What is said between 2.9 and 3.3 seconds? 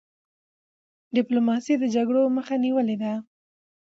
ده.